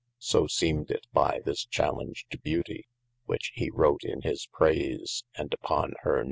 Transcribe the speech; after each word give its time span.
So 0.17 0.47
seemeth 0.47 0.89
it 0.89 1.05
by 1.13 1.41
this 1.45 1.63
challenge 1.63 2.25
to 2.31 2.39
beautie, 2.39 2.85
which 3.27 3.53
[h]e 3.55 3.69
wrote 3.69 4.03
in 4.03 4.23
hir 4.23 4.33
prayse 4.51 5.21
and 5.35 5.51
uppon 5.51 5.93
hir 6.01 6.15
name. 6.15 6.19